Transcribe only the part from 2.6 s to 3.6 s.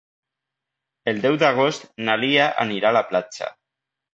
anirà a la platja.